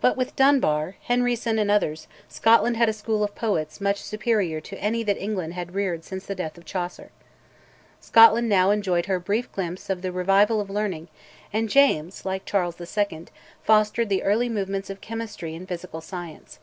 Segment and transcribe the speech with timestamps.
[0.00, 4.78] But with Dunbar, Henryson, and others, Scotland had a school of poets much superior to
[4.80, 7.10] any that England had reared since the death of Chaucer.
[7.98, 11.08] Scotland now enjoyed her brief glimpse of the Revival of Learning;
[11.52, 13.24] and James, like Charles II.,
[13.60, 16.60] fostered the early movements of chemistry and physical science.